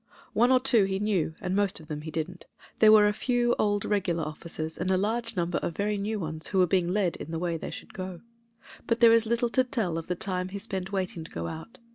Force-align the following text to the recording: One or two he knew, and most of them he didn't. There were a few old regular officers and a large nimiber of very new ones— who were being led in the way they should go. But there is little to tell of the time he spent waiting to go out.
One 0.33 0.51
or 0.51 0.59
two 0.59 0.85
he 0.85 0.97
knew, 0.97 1.35
and 1.41 1.55
most 1.55 1.79
of 1.79 1.87
them 1.87 2.01
he 2.01 2.09
didn't. 2.09 2.47
There 2.79 2.91
were 2.91 3.05
a 3.07 3.13
few 3.13 3.53
old 3.59 3.85
regular 3.85 4.23
officers 4.23 4.79
and 4.79 4.89
a 4.89 4.97
large 4.97 5.35
nimiber 5.35 5.59
of 5.59 5.77
very 5.77 5.99
new 5.99 6.19
ones— 6.19 6.47
who 6.47 6.57
were 6.57 6.65
being 6.65 6.87
led 6.91 7.17
in 7.17 7.29
the 7.29 7.37
way 7.37 7.55
they 7.55 7.69
should 7.69 7.93
go. 7.93 8.21
But 8.87 8.99
there 8.99 9.13
is 9.13 9.27
little 9.27 9.49
to 9.49 9.63
tell 9.63 9.99
of 9.99 10.07
the 10.07 10.15
time 10.15 10.49
he 10.49 10.57
spent 10.57 10.91
waiting 10.91 11.23
to 11.23 11.29
go 11.29 11.45
out. 11.45 11.77